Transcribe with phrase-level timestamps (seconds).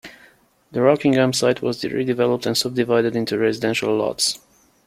[0.71, 4.39] The Rockingham site was redeveloped and sub-divided into residential lots.